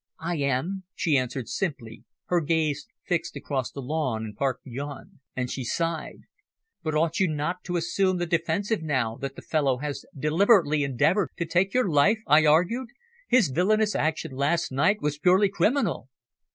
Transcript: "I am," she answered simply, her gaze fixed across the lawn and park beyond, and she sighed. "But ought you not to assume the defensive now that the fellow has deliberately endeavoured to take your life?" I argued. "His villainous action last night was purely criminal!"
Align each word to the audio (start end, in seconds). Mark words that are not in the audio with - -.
"I 0.23 0.37
am," 0.37 0.83
she 0.95 1.15
answered 1.15 1.47
simply, 1.47 2.05
her 2.25 2.41
gaze 2.41 2.87
fixed 3.05 3.35
across 3.35 3.69
the 3.69 3.83
lawn 3.83 4.25
and 4.25 4.35
park 4.35 4.63
beyond, 4.63 5.19
and 5.35 5.51
she 5.51 5.63
sighed. 5.63 6.21
"But 6.81 6.95
ought 6.95 7.19
you 7.19 7.27
not 7.27 7.63
to 7.65 7.77
assume 7.77 8.17
the 8.17 8.25
defensive 8.25 8.81
now 8.81 9.15
that 9.17 9.35
the 9.35 9.43
fellow 9.43 9.77
has 9.77 10.03
deliberately 10.17 10.81
endeavoured 10.81 11.33
to 11.37 11.45
take 11.45 11.75
your 11.75 11.87
life?" 11.87 12.17
I 12.25 12.47
argued. 12.47 12.87
"His 13.27 13.49
villainous 13.49 13.93
action 13.93 14.31
last 14.31 14.71
night 14.71 15.03
was 15.03 15.19
purely 15.19 15.49
criminal!" 15.49 16.09